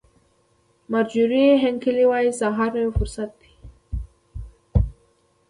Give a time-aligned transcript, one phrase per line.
[0.91, 3.51] مارجوري هینکلي وایي سهار نوی فرصت دی.